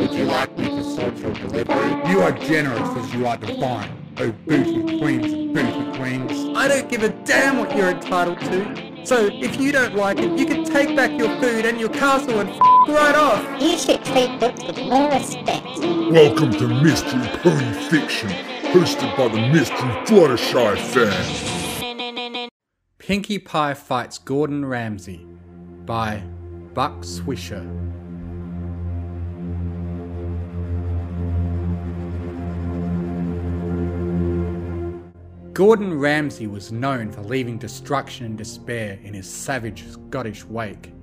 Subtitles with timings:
[0.00, 2.10] Would you like me to sort your delivery?
[2.10, 6.56] You are generous as you are divine, oh booty queens and booty queens.
[6.56, 9.04] I don't give a damn what you're entitled to.
[9.06, 12.40] So if you don't like it, you can take back your food and your castle
[12.40, 12.58] and f-
[12.88, 13.60] right off.
[13.60, 15.66] You should treat Books with more respect.
[16.10, 18.30] Welcome to Mystery Pony Fiction,
[18.72, 22.48] hosted by the Mystery Fluttershy fan.
[22.96, 25.26] Pinkie Pie fights Gordon Ramsay
[25.84, 26.22] by
[26.72, 27.66] Buck Swisher.
[35.60, 40.94] Gordon Ramsay was known for leaving destruction and despair in his savage Scottish wake.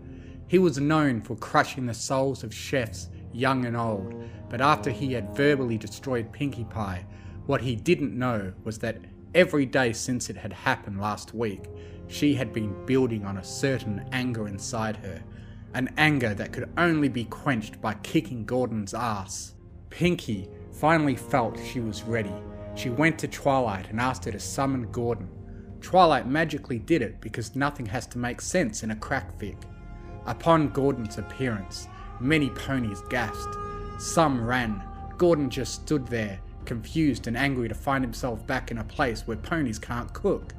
[0.47, 4.15] He was known for crushing the souls of chefs, young and old,
[4.49, 7.05] but after he had verbally destroyed Pinkie Pie,
[7.45, 8.97] what he didn't know was that
[9.35, 11.65] every day since it had happened last week,
[12.07, 15.21] she had been building on a certain anger inside her,
[15.75, 19.53] an anger that could only be quenched by kicking Gordon's ass.
[19.91, 22.33] Pinkie finally felt she was ready.
[22.77, 25.27] She went to Twilight and asked her to summon Gordon.
[25.81, 29.57] Twilight magically did it because nothing has to make sense in a crack fic.
[30.27, 31.87] Upon Gordon's appearance,
[32.19, 33.55] many ponies gasped.
[33.97, 34.83] Some ran.
[35.17, 39.37] Gordon just stood there, confused and angry to find himself back in a place where
[39.37, 40.53] ponies can't cook.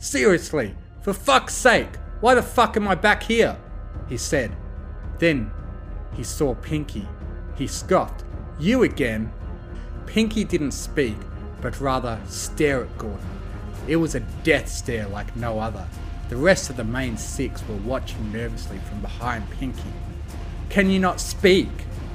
[0.00, 3.56] Seriously, for fuck's sake, why the fuck am I back here?
[4.08, 4.56] He said.
[5.20, 5.52] Then
[6.14, 7.06] he saw Pinkie.
[7.54, 8.24] He scoffed.
[8.58, 9.30] You again?
[10.08, 11.16] Pinkie didn't speak,
[11.60, 13.20] but rather stare at Gordon.
[13.86, 15.86] It was a death stare like no other.
[16.30, 19.82] The rest of the main six were watching nervously from behind Pinkie.
[20.70, 21.68] Can you not speak?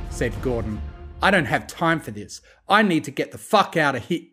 [0.09, 0.81] said Gordon.
[1.21, 2.41] I don't have time for this.
[2.67, 4.23] I need to get the fuck out of here.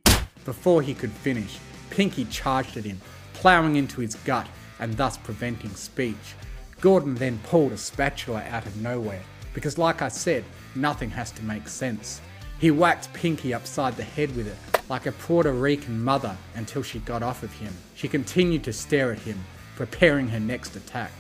[0.47, 1.59] Before he could finish,
[1.91, 2.99] Pinkie charged at him,
[3.35, 6.35] ploughing into his gut and thus preventing speech.
[6.81, 9.23] Gordon then pulled a spatula out of nowhere,
[9.53, 10.45] because like I said,
[10.75, 12.23] nothing has to make sense.
[12.61, 14.57] He whacked Pinkie upside the head with it,
[14.91, 17.73] like a Puerto Rican mother, until she got off of him.
[17.95, 19.43] She continued to stare at him,
[19.77, 21.11] preparing her next attack.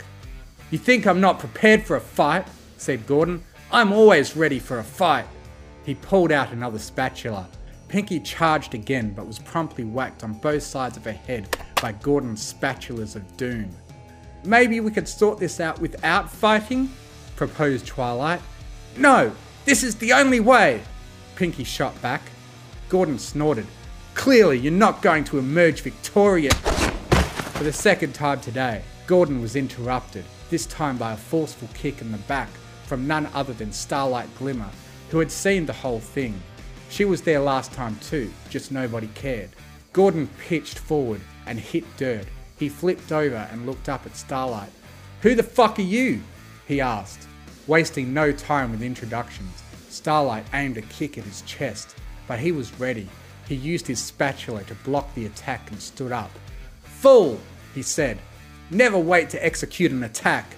[0.71, 2.47] You think I'm not prepared for a fight?
[2.77, 3.43] said Gordon.
[3.73, 5.25] I'm always ready for a fight.
[5.87, 7.49] He pulled out another spatula.
[7.89, 12.53] Pinkie charged again, but was promptly whacked on both sides of her head by Gordon's
[12.53, 13.71] spatulas of doom.
[14.45, 16.91] Maybe we could sort this out without fighting?
[17.35, 18.43] proposed Twilight.
[18.99, 19.33] No,
[19.65, 20.83] this is the only way!
[21.41, 22.21] Pinkie shot back.
[22.91, 23.67] Gordon snorted.
[24.13, 26.53] Clearly, you're not going to emerge victorious.
[26.53, 32.13] For the second time today, Gordon was interrupted, this time by a forceful kick in
[32.13, 32.51] the back
[32.85, 34.69] from none other than Starlight Glimmer,
[35.09, 36.39] who had seen the whole thing.
[36.91, 39.49] She was there last time too, just nobody cared.
[39.95, 42.27] Gordon pitched forward and hit dirt.
[42.59, 44.73] He flipped over and looked up at Starlight.
[45.23, 46.21] Who the fuck are you?
[46.69, 47.27] he asked,
[47.67, 49.60] wasting no time with introductions.
[49.91, 51.97] Starlight aimed a kick at his chest,
[52.29, 53.09] but he was ready.
[53.49, 56.31] He used his spatula to block the attack and stood up.
[56.83, 57.41] Fool,
[57.75, 58.19] he said.
[58.71, 60.55] Never wait to execute an attack.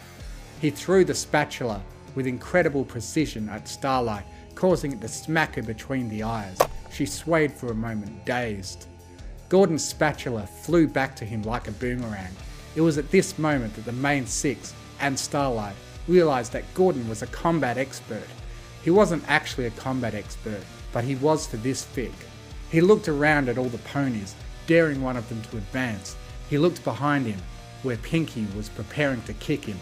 [0.61, 1.83] He threw the spatula
[2.15, 6.59] with incredible precision at Starlight, causing it to smack her between the eyes.
[6.93, 8.87] She swayed for a moment, dazed.
[9.49, 12.37] Gordon's spatula flew back to him like a boomerang.
[12.77, 15.75] It was at this moment that the main six and Starlight
[16.07, 18.27] realized that Gordon was a combat expert.
[18.83, 20.63] He wasn't actually a combat expert,
[20.93, 22.13] but he was for this fic.
[22.71, 24.35] He looked around at all the ponies,
[24.67, 26.17] daring one of them to advance.
[26.49, 27.39] He looked behind him,
[27.83, 29.79] where Pinkie was preparing to kick him,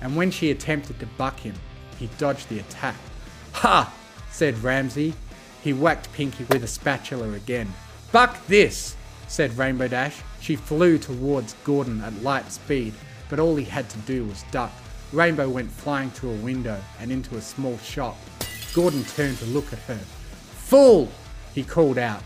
[0.00, 1.54] and when she attempted to buck him,
[1.98, 2.96] he dodged the attack.
[3.52, 3.92] Ha!
[4.30, 5.14] said Ramsay.
[5.62, 7.72] He whacked Pinkie with a spatula again.
[8.12, 8.96] Buck this!
[9.28, 10.16] said Rainbow Dash.
[10.40, 12.94] She flew towards Gordon at light speed,
[13.28, 14.72] but all he had to do was duck.
[15.12, 18.16] Rainbow went flying through a window and into a small shop.
[18.74, 19.98] Gordon turned to look at her.
[20.52, 21.10] Fool!
[21.52, 22.22] he called out.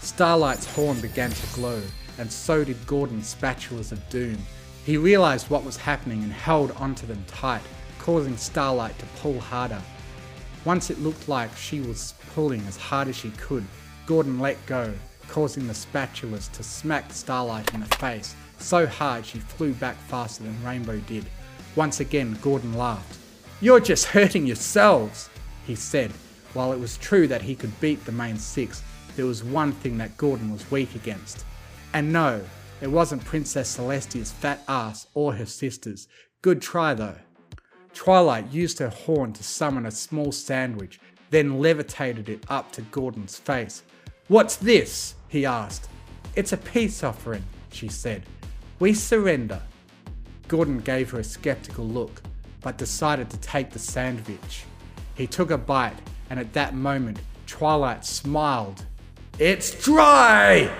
[0.00, 1.82] Starlight's horn began to glow,
[2.18, 4.38] and so did Gordon's spatulas of doom.
[4.84, 7.62] He realized what was happening and held onto them tight,
[7.98, 9.82] causing Starlight to pull harder.
[10.64, 13.64] Once it looked like she was pulling as hard as she could,
[14.06, 14.94] Gordon let go,
[15.26, 20.44] causing the spatulas to smack Starlight in the face so hard she flew back faster
[20.44, 21.26] than Rainbow did.
[21.76, 23.18] Once again, Gordon laughed.
[23.60, 25.28] You're just hurting yourselves,
[25.66, 26.12] he said.
[26.54, 28.82] While it was true that he could beat the main six,
[29.16, 31.44] there was one thing that Gordon was weak against.
[31.92, 32.42] And no,
[32.80, 36.08] it wasn't Princess Celestia's fat ass or her sisters.
[36.42, 37.16] Good try though.
[37.94, 41.00] Twilight used her horn to summon a small sandwich,
[41.30, 43.82] then levitated it up to Gordon's face.
[44.28, 45.14] What's this?
[45.28, 45.88] he asked.
[46.36, 47.42] It's a peace offering,
[47.72, 48.22] she said.
[48.78, 49.60] We surrender.
[50.48, 52.22] Gordon gave her a skeptical look,
[52.62, 54.64] but decided to take the sandwich.
[55.14, 55.98] He took a bite
[56.30, 58.84] and at that moment, Twilight smiled.
[59.38, 60.74] It's dry!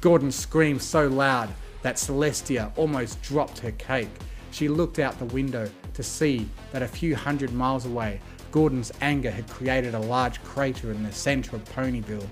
[0.00, 1.50] Gordon screamed so loud
[1.82, 4.08] that Celestia almost dropped her cake.
[4.50, 9.30] She looked out the window to see that a few hundred miles away, Gordon's anger
[9.30, 12.26] had created a large crater in the centre of Ponyville.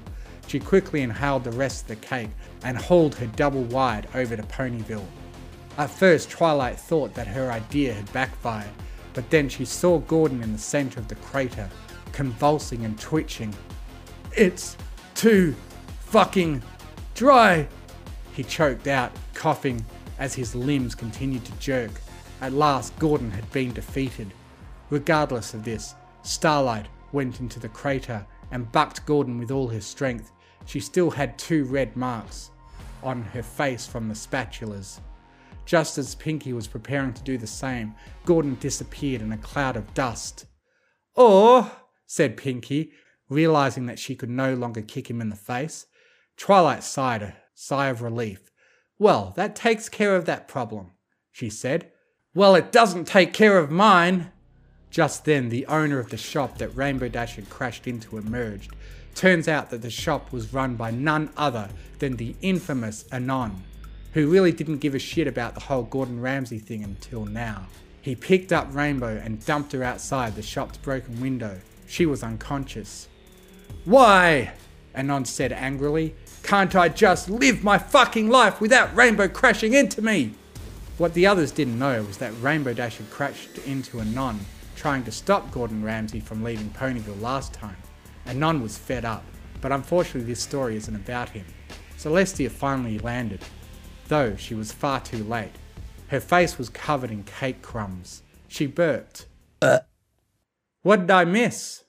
[0.46, 2.30] She quickly inhaled the rest of the cake
[2.64, 5.06] and hauled her double wide over to Ponyville.
[5.78, 8.72] At first, Twilight thought that her idea had backfired,
[9.14, 11.70] but then she saw Gordon in the centre of the crater,
[12.10, 13.54] convulsing and twitching.
[14.36, 14.76] It's
[15.14, 15.54] too
[16.00, 16.64] fucking
[17.14, 17.68] dry,
[18.32, 19.84] he choked out, coughing
[20.18, 21.92] as his limbs continued to jerk.
[22.40, 24.32] At last, Gordon had been defeated.
[24.90, 30.32] Regardless of this, Starlight went into the crater and bucked Gordon with all her strength.
[30.66, 32.50] She still had two red marks
[33.04, 34.98] on her face from the spatulas.
[35.68, 37.94] Just as Pinkie was preparing to do the same,
[38.24, 40.46] Gordon disappeared in a cloud of dust.
[41.14, 42.92] Oh, said Pinkie,
[43.28, 45.84] realizing that she could no longer kick him in the face.
[46.38, 48.50] Twilight sighed a sigh of relief.
[48.98, 50.92] Well, that takes care of that problem,
[51.30, 51.92] she said.
[52.34, 54.32] Well, it doesn't take care of mine.
[54.88, 58.74] Just then, the owner of the shop that Rainbow Dash had crashed into emerged.
[59.14, 61.68] Turns out that the shop was run by none other
[61.98, 63.64] than the infamous Anon,
[64.12, 67.66] who really didn't give a shit about the whole Gordon Ramsay thing until now.
[68.00, 71.60] He picked up Rainbow and dumped her outside the shop's broken window.
[71.86, 73.08] She was unconscious.
[73.84, 74.52] Why?
[74.94, 76.14] Anon said angrily.
[76.42, 80.34] Can't I just live my fucking life without Rainbow crashing into me?
[80.96, 84.40] What the others didn't know was that Rainbow Dash had crashed into Anon,
[84.74, 87.76] trying to stop Gordon Ramsay from leaving Ponyville last time.
[88.26, 89.24] Anon was fed up,
[89.60, 91.44] but unfortunately this story isn't about him.
[91.96, 93.44] Celestia finally landed,
[94.08, 95.52] though she was far too late.
[96.08, 98.22] Her face was covered in cake crumbs.
[98.48, 99.26] She burped.
[99.60, 99.80] Uh.
[100.82, 101.84] What did I miss?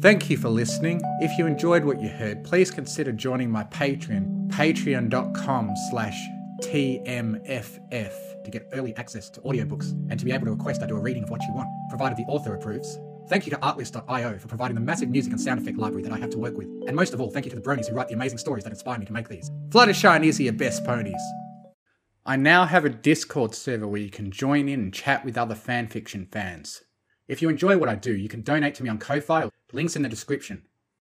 [0.00, 1.00] Thank you for listening.
[1.20, 6.18] If you enjoyed what you heard, please consider joining my Patreon, patreon.com slash
[6.62, 10.96] TMFF, to get early access to audiobooks and to be able to request I do
[10.96, 12.98] a reading of what you want, provided the author approves.
[13.28, 16.18] Thank you to Artlist.io for providing the massive music and sound effect library that I
[16.18, 16.66] have to work with.
[16.86, 18.72] And most of all, thank you to the bronies who write the amazing stories that
[18.72, 19.50] inspire me to make these.
[19.68, 21.22] Fluttershy Izzy are best ponies.
[22.24, 25.54] I now have a Discord server where you can join in and chat with other
[25.54, 26.82] fanfiction fans.
[27.26, 30.02] If you enjoy what I do, you can donate to me on Ko-Fi, links in
[30.02, 30.62] the description.